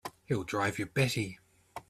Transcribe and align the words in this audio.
He'll 0.25 0.43
drive 0.43 0.79
you 0.79 0.87
batty! 0.87 1.37